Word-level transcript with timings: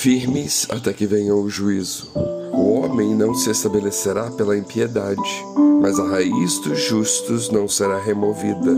firmes 0.00 0.66
até 0.70 0.94
que 0.94 1.04
venha 1.04 1.34
o 1.34 1.50
juízo. 1.50 2.10
O 2.14 2.72
homem 2.72 3.14
não 3.14 3.34
se 3.34 3.50
estabelecerá 3.50 4.30
pela 4.30 4.56
impiedade, 4.56 5.44
mas 5.82 5.98
a 5.98 6.08
raiz 6.08 6.58
dos 6.60 6.80
justos 6.80 7.50
não 7.50 7.68
será 7.68 8.00
removida. 8.00 8.74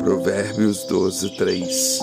Provérbios 0.00 0.82
12, 0.88 1.36
3. 1.36 2.00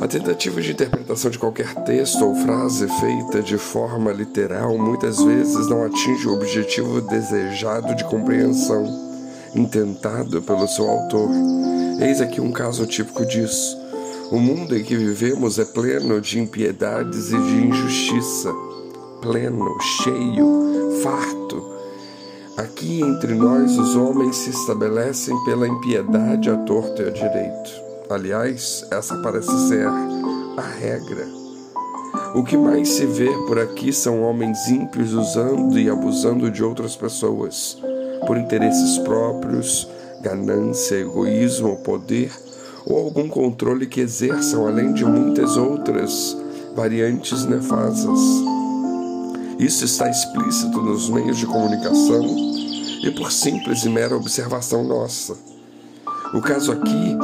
A 0.00 0.08
tentativa 0.08 0.60
de 0.60 0.72
interpretação 0.72 1.30
de 1.30 1.38
qualquer 1.38 1.72
texto 1.84 2.20
ou 2.24 2.34
frase 2.34 2.88
feita 2.98 3.40
de 3.40 3.56
forma 3.56 4.10
literal 4.10 4.76
muitas 4.76 5.22
vezes 5.22 5.68
não 5.68 5.84
atinge 5.84 6.26
o 6.26 6.34
objetivo 6.34 7.00
desejado 7.00 7.94
de 7.94 8.02
compreensão, 8.06 8.84
intentado 9.54 10.42
pelo 10.42 10.66
seu 10.66 10.90
autor. 10.90 11.30
Eis 12.00 12.20
aqui 12.20 12.40
um 12.40 12.50
caso 12.50 12.84
típico 12.86 13.24
disso. 13.24 13.85
O 14.30 14.40
mundo 14.40 14.76
em 14.76 14.82
que 14.82 14.96
vivemos 14.96 15.56
é 15.56 15.64
pleno 15.64 16.20
de 16.20 16.40
impiedades 16.40 17.28
e 17.30 17.38
de 17.38 17.66
injustiça, 17.68 18.52
pleno, 19.22 19.80
cheio, 19.80 21.00
farto. 21.00 21.62
Aqui 22.56 23.02
entre 23.02 23.34
nós 23.34 23.78
os 23.78 23.94
homens 23.94 24.36
se 24.36 24.50
estabelecem 24.50 25.32
pela 25.44 25.68
impiedade 25.68 26.50
à 26.50 26.56
torta 26.56 27.02
e 27.02 27.08
à 27.08 27.10
direito. 27.10 27.70
Aliás, 28.10 28.84
essa 28.90 29.16
parece 29.18 29.68
ser 29.68 29.86
a 29.86 30.62
regra. 30.80 31.28
O 32.34 32.42
que 32.42 32.56
mais 32.56 32.88
se 32.88 33.06
vê 33.06 33.30
por 33.46 33.60
aqui 33.60 33.92
são 33.92 34.22
homens 34.22 34.66
ímpios 34.66 35.12
usando 35.12 35.78
e 35.78 35.88
abusando 35.88 36.50
de 36.50 36.64
outras 36.64 36.96
pessoas, 36.96 37.78
por 38.26 38.36
interesses 38.36 38.98
próprios, 38.98 39.88
ganância, 40.20 40.96
egoísmo, 40.96 41.76
poder 41.76 42.32
ou 42.86 42.98
algum 42.98 43.28
controle 43.28 43.86
que 43.86 44.00
exerçam, 44.00 44.66
além 44.66 44.92
de 44.92 45.04
muitas 45.04 45.56
outras 45.56 46.36
variantes 46.74 47.44
nefasas. 47.44 48.20
Isso 49.58 49.84
está 49.84 50.08
explícito 50.08 50.80
nos 50.80 51.10
meios 51.10 51.36
de 51.36 51.46
comunicação 51.46 52.24
e 53.02 53.10
por 53.10 53.32
simples 53.32 53.84
e 53.84 53.88
mera 53.88 54.16
observação 54.16 54.84
nossa. 54.84 55.36
O 56.32 56.40
caso 56.40 56.70
aqui 56.70 57.16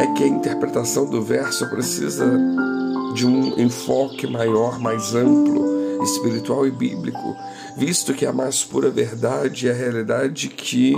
é 0.00 0.06
que 0.14 0.24
a 0.24 0.28
interpretação 0.28 1.04
do 1.04 1.20
verso 1.20 1.68
precisa 1.68 2.26
de 3.14 3.26
um 3.26 3.58
enfoque 3.58 4.26
maior, 4.26 4.78
mais 4.78 5.14
amplo, 5.14 5.79
espiritual 6.02 6.66
e 6.66 6.70
bíblico, 6.70 7.36
visto 7.76 8.14
que 8.14 8.26
a 8.26 8.32
mais 8.32 8.64
pura 8.64 8.90
verdade 8.90 9.68
é 9.68 9.72
a 9.72 9.74
realidade 9.74 10.48
que 10.48 10.94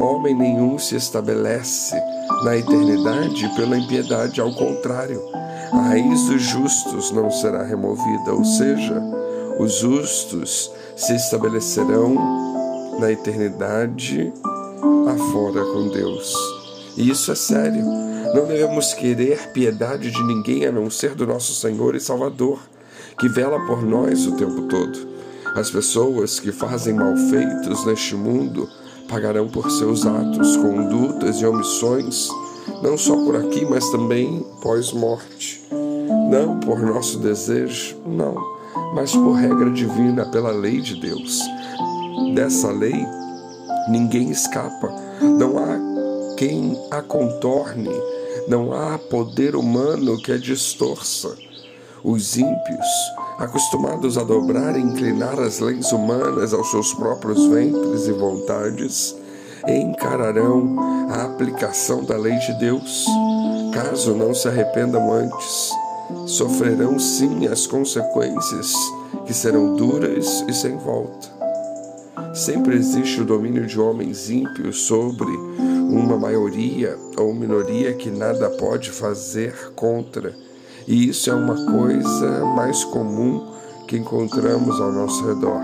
homem 0.00 0.34
nenhum 0.34 0.78
se 0.78 0.96
estabelece 0.96 1.94
na 2.44 2.56
eternidade 2.56 3.48
pela 3.54 3.78
impiedade, 3.78 4.40
ao 4.40 4.52
contrário, 4.54 5.22
a 5.72 5.80
raiz 5.80 6.26
dos 6.26 6.42
justos 6.42 7.12
não 7.12 7.30
será 7.30 7.62
removida, 7.62 8.32
ou 8.32 8.44
seja, 8.44 9.00
os 9.58 9.78
justos 9.78 10.70
se 10.96 11.14
estabelecerão 11.14 12.98
na 12.98 13.10
eternidade 13.10 14.32
afora 15.08 15.64
com 15.64 15.88
Deus. 15.88 16.34
E 16.96 17.08
isso 17.10 17.32
é 17.32 17.34
sério. 17.34 17.84
Não 18.34 18.46
devemos 18.46 18.92
querer 18.94 19.52
piedade 19.52 20.10
de 20.10 20.22
ninguém 20.24 20.66
a 20.66 20.72
não 20.72 20.90
ser 20.90 21.14
do 21.14 21.26
nosso 21.26 21.54
Senhor 21.54 21.94
e 21.94 22.00
Salvador, 22.00 22.60
que 23.18 23.28
vela 23.28 23.58
por 23.66 23.82
nós 23.82 24.26
o 24.26 24.36
tempo 24.36 24.62
todo. 24.62 25.12
As 25.54 25.70
pessoas 25.70 26.40
que 26.40 26.50
fazem 26.50 26.94
malfeitos 26.94 27.84
neste 27.84 28.14
mundo 28.14 28.68
pagarão 29.08 29.48
por 29.48 29.70
seus 29.70 30.06
atos, 30.06 30.56
condutas 30.56 31.36
e 31.36 31.46
omissões, 31.46 32.28
não 32.82 32.96
só 32.96 33.14
por 33.16 33.36
aqui, 33.36 33.64
mas 33.64 33.90
também 33.90 34.44
pós-morte. 34.62 35.62
Não 36.30 36.58
por 36.58 36.80
nosso 36.80 37.18
desejo, 37.18 37.96
não, 38.06 38.34
mas 38.94 39.12
por 39.12 39.32
regra 39.32 39.70
divina, 39.70 40.24
pela 40.30 40.50
lei 40.50 40.80
de 40.80 40.98
Deus. 40.98 41.40
Dessa 42.34 42.70
lei, 42.70 43.06
ninguém 43.88 44.30
escapa. 44.30 44.88
Não 45.20 45.58
há 45.58 46.36
quem 46.38 46.80
a 46.90 47.02
contorne, 47.02 47.90
não 48.48 48.72
há 48.72 48.98
poder 48.98 49.54
humano 49.54 50.16
que 50.22 50.32
a 50.32 50.38
distorça. 50.38 51.36
Os 52.04 52.36
ímpios, 52.36 52.86
acostumados 53.38 54.18
a 54.18 54.24
dobrar 54.24 54.76
e 54.76 54.80
inclinar 54.80 55.38
as 55.38 55.60
leis 55.60 55.92
humanas 55.92 56.52
aos 56.52 56.68
seus 56.68 56.92
próprios 56.92 57.46
ventres 57.46 58.08
e 58.08 58.12
vontades, 58.12 59.14
encararão 59.68 60.76
a 61.10 61.22
aplicação 61.26 62.02
da 62.02 62.16
lei 62.16 62.36
de 62.40 62.54
Deus. 62.54 63.06
Caso 63.72 64.16
não 64.16 64.34
se 64.34 64.48
arrependam 64.48 65.12
antes, 65.12 65.70
sofrerão 66.26 66.98
sim 66.98 67.46
as 67.46 67.68
consequências, 67.68 68.74
que 69.24 69.32
serão 69.32 69.76
duras 69.76 70.44
e 70.48 70.52
sem 70.52 70.76
volta. 70.78 71.28
Sempre 72.34 72.74
existe 72.74 73.20
o 73.20 73.24
domínio 73.24 73.64
de 73.64 73.78
homens 73.78 74.28
ímpios 74.28 74.82
sobre 74.82 75.30
uma 75.30 76.18
maioria 76.18 76.98
ou 77.16 77.32
minoria 77.32 77.92
que 77.92 78.10
nada 78.10 78.50
pode 78.50 78.90
fazer 78.90 79.72
contra 79.76 80.34
e 80.86 81.08
isso 81.08 81.30
é 81.30 81.34
uma 81.34 81.54
coisa 81.72 82.44
mais 82.56 82.84
comum 82.84 83.46
que 83.86 83.96
encontramos 83.96 84.80
ao 84.80 84.92
nosso 84.92 85.26
redor. 85.26 85.60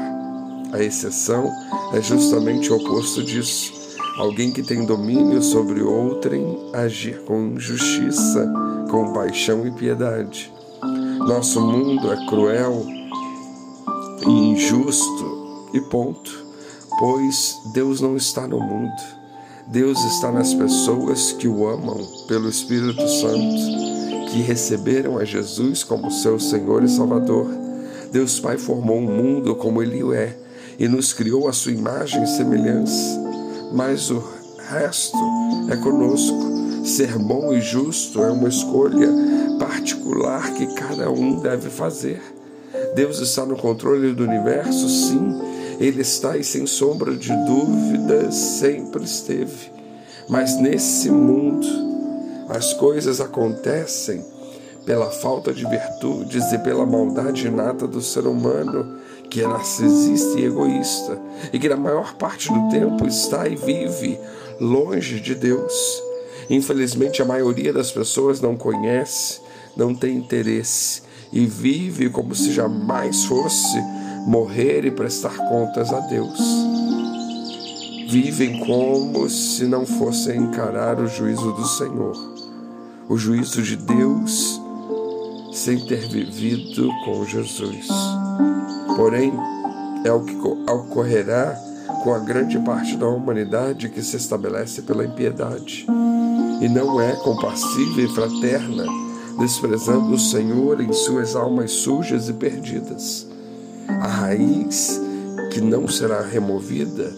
A 0.72 0.82
exceção 0.82 1.50
é 1.92 2.00
justamente 2.00 2.70
o 2.70 2.76
oposto 2.76 3.22
disso. 3.22 3.72
Alguém 4.16 4.52
que 4.52 4.62
tem 4.62 4.84
domínio 4.84 5.42
sobre 5.42 5.80
outrem 5.80 6.70
agir 6.72 7.22
com 7.24 7.58
justiça, 7.58 8.52
compaixão 8.90 9.66
e 9.66 9.70
piedade. 9.70 10.52
Nosso 11.18 11.60
mundo 11.60 12.12
é 12.12 12.26
cruel 12.26 12.84
e 14.26 14.30
injusto 14.30 15.68
e 15.72 15.80
ponto, 15.82 16.30
pois 16.98 17.56
Deus 17.72 18.00
não 18.00 18.16
está 18.16 18.46
no 18.46 18.60
mundo. 18.60 19.18
Deus 19.68 20.02
está 20.04 20.32
nas 20.32 20.54
pessoas 20.54 21.32
que 21.32 21.46
o 21.46 21.68
amam 21.68 21.98
pelo 22.26 22.48
Espírito 22.48 23.06
Santo 23.06 24.07
que 24.28 24.40
receberam 24.40 25.18
a 25.18 25.24
Jesus 25.24 25.82
como 25.82 26.10
seu 26.10 26.38
Senhor 26.38 26.84
e 26.84 26.88
Salvador. 26.88 27.48
Deus 28.12 28.38
Pai 28.38 28.58
formou 28.58 28.98
um 28.98 29.02
mundo 29.02 29.56
como 29.56 29.82
ele 29.82 30.02
é 30.14 30.36
e 30.78 30.86
nos 30.86 31.12
criou 31.12 31.48
a 31.48 31.52
sua 31.52 31.72
imagem 31.72 32.22
e 32.22 32.26
semelhança. 32.26 33.20
Mas 33.72 34.10
o 34.10 34.22
resto 34.68 35.18
é 35.70 35.76
conosco. 35.76 36.58
Ser 36.84 37.18
bom 37.18 37.52
e 37.52 37.60
justo 37.60 38.22
é 38.22 38.30
uma 38.30 38.48
escolha 38.48 39.08
particular 39.58 40.54
que 40.54 40.66
cada 40.74 41.10
um 41.10 41.40
deve 41.40 41.68
fazer. 41.68 42.22
Deus 42.94 43.20
está 43.20 43.44
no 43.44 43.56
controle 43.56 44.14
do 44.14 44.24
universo, 44.24 44.88
sim, 44.88 45.34
Ele 45.80 46.02
está 46.02 46.36
e 46.36 46.44
sem 46.44 46.66
sombra 46.66 47.14
de 47.16 47.34
dúvidas 47.44 48.34
sempre 48.34 49.04
esteve. 49.04 49.70
Mas 50.28 50.58
nesse 50.60 51.10
mundo, 51.10 51.87
as 52.48 52.72
coisas 52.72 53.20
acontecem 53.20 54.24
pela 54.86 55.10
falta 55.10 55.52
de 55.52 55.68
virtudes 55.68 56.50
e 56.50 56.58
pela 56.58 56.86
maldade 56.86 57.46
inata 57.46 57.86
do 57.86 58.00
ser 58.00 58.26
humano, 58.26 58.96
que 59.28 59.42
é 59.42 59.46
narcisista 59.46 60.40
e 60.40 60.46
egoísta, 60.46 61.20
e 61.52 61.58
que 61.58 61.68
na 61.68 61.76
maior 61.76 62.14
parte 62.14 62.50
do 62.50 62.70
tempo 62.70 63.06
está 63.06 63.46
e 63.46 63.54
vive 63.54 64.18
longe 64.58 65.20
de 65.20 65.34
Deus. 65.34 66.02
Infelizmente, 66.48 67.20
a 67.20 67.26
maioria 67.26 67.70
das 67.70 67.92
pessoas 67.92 68.40
não 68.40 68.56
conhece, 68.56 69.40
não 69.76 69.94
tem 69.94 70.16
interesse 70.16 71.02
e 71.30 71.44
vive 71.44 72.08
como 72.08 72.34
se 72.34 72.50
jamais 72.50 73.26
fosse 73.26 73.78
morrer 74.26 74.86
e 74.86 74.90
prestar 74.90 75.36
contas 75.50 75.92
a 75.92 76.00
Deus. 76.00 76.40
Vivem 78.08 78.64
como 78.64 79.28
se 79.28 79.64
não 79.64 79.84
fossem 79.84 80.38
encarar 80.38 80.98
o 80.98 81.06
juízo 81.06 81.52
do 81.52 81.66
Senhor 81.66 82.37
o 83.08 83.16
juízo 83.16 83.62
de 83.62 83.74
Deus 83.74 84.60
sem 85.50 85.80
ter 85.86 86.06
vivido 86.06 86.90
com 87.04 87.24
Jesus. 87.24 87.88
Porém, 88.96 89.32
é 90.04 90.12
o 90.12 90.20
que 90.20 90.36
ocorrerá 90.70 91.58
com 92.04 92.12
a 92.14 92.18
grande 92.18 92.58
parte 92.58 92.96
da 92.96 93.08
humanidade 93.08 93.88
que 93.88 94.02
se 94.02 94.16
estabelece 94.16 94.82
pela 94.82 95.04
impiedade 95.04 95.86
e 96.60 96.68
não 96.68 97.00
é 97.00 97.16
compassiva 97.16 98.02
e 98.02 98.08
fraterna, 98.08 98.84
desprezando 99.38 100.12
o 100.12 100.18
Senhor 100.18 100.80
em 100.80 100.92
suas 100.92 101.34
almas 101.34 101.72
sujas 101.72 102.28
e 102.28 102.34
perdidas. 102.34 103.26
A 103.88 104.06
raiz 104.06 105.00
que 105.50 105.62
não 105.62 105.88
será 105.88 106.20
removida 106.20 107.10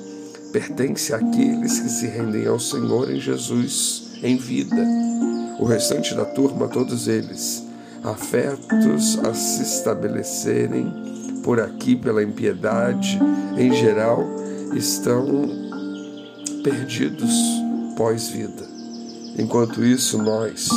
pertence 0.53 1.13
àqueles 1.13 1.81
que 1.81 1.89
se 1.89 2.07
rendem 2.07 2.47
ao 2.47 2.61
Senhor 2.61 3.11
em 3.11 3.19
Jesus 3.19 4.13
em 4.23 4.37
vida 4.37 4.87
o 5.61 5.65
restante 5.65 6.15
da 6.15 6.25
turma, 6.25 6.67
todos 6.67 7.07
eles, 7.07 7.65
afetos 8.03 9.19
a 9.19 9.35
se 9.35 9.62
estabelecerem 9.62 10.93
por 11.45 11.61
aqui 11.61 11.95
pela 11.95 12.23
impiedade, 12.23 13.19
em 13.57 13.73
geral, 13.73 14.25
estão 14.75 15.49
perdidos 16.65 17.33
pós-vida. 17.97 18.69
Enquanto 19.39 19.85
isso, 19.85 20.19
nós, 20.19 20.69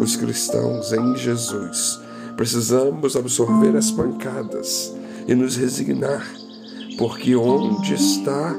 os 0.00 0.16
cristãos 0.16 0.92
em 0.92 1.16
Jesus, 1.16 2.00
Precisamos 2.38 3.16
absorver 3.16 3.76
as 3.76 3.90
pancadas 3.90 4.94
e 5.26 5.34
nos 5.34 5.56
resignar, 5.56 6.24
porque 6.96 7.34
onde 7.34 7.94
está 7.94 8.54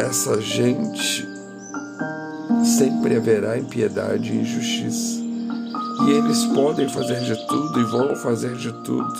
essa 0.00 0.40
gente, 0.40 1.24
sempre 2.80 3.14
haverá 3.14 3.58
impiedade 3.58 4.32
e 4.32 4.40
injustiça. 4.40 5.20
E 6.06 6.12
eles 6.12 6.46
podem 6.46 6.88
fazer 6.88 7.20
de 7.20 7.46
tudo 7.46 7.78
e 7.78 7.84
vão 7.84 8.16
fazer 8.16 8.56
de 8.56 8.72
tudo, 8.82 9.12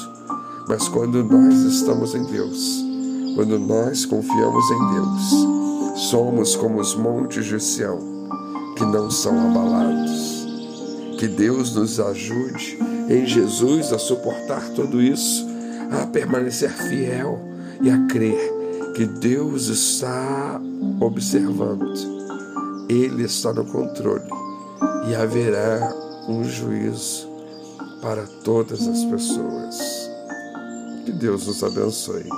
mas 0.67 0.89
quando 0.89 1.23
nós 1.23 1.55
estamos 1.57 2.15
em 2.15 2.25
Deus, 2.25 2.83
quando 3.35 3.59
nós 3.59 4.07
confiamos 4.07 4.65
em 4.71 4.95
Deus, 4.95 6.01
somos 6.09 6.57
como 6.57 6.81
os 6.81 6.95
montes 6.95 7.45
de 7.45 7.61
Sião, 7.61 7.99
que 8.79 8.85
não 8.87 9.11
são 9.11 9.39
abalados. 9.51 10.47
Que 11.19 11.29
Deus 11.29 11.75
nos 11.75 12.01
ajude 12.01 12.79
em 13.11 13.27
Jesus 13.27 13.93
a 13.93 13.99
suportar 13.99 14.71
tudo 14.71 15.03
isso, 15.03 15.47
a 15.91 16.07
permanecer 16.07 16.71
fiel 16.71 17.39
e 17.83 17.91
a 17.91 18.07
crer 18.07 18.41
que 18.95 19.05
Deus 19.05 19.69
está 19.69 20.59
observando, 20.99 22.20
Ele 22.91 23.23
está 23.23 23.53
no 23.53 23.65
controle 23.65 24.29
e 25.09 25.15
haverá 25.15 25.95
um 26.27 26.43
juízo 26.43 27.29
para 28.03 28.27
todas 28.43 28.85
as 28.89 29.05
pessoas. 29.05 29.79
Que 31.05 31.13
Deus 31.13 31.47
nos 31.47 31.63
abençoe. 31.63 32.29